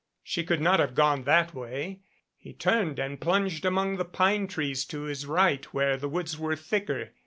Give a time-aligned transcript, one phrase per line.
[0.23, 1.99] She could not have gone that way.
[2.35, 6.55] He turned and plunged among the pine trees to his right where the woods were
[6.55, 7.11] thicker.